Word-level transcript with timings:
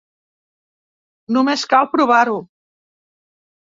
Només 1.37 1.69
cal 1.77 1.91
provar-ho. 1.95 2.43